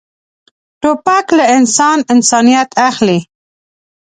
توپک 0.81 1.27
له 1.37 1.45
انسان 1.57 1.97
انسانیت 2.13 2.69
اخلي. 2.89 3.19